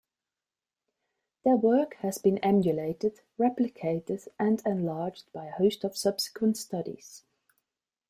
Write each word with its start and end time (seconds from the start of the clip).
Their 1.45 1.55
work 1.57 1.93
has 1.99 2.17
been 2.17 2.39
emulated, 2.39 3.21
replicated, 3.37 4.27
and 4.39 4.59
enlarged 4.65 5.31
by 5.31 5.45
a 5.45 5.51
host 5.51 5.83
of 5.83 5.95
subsequent 5.95 6.57
studies. 6.57 7.23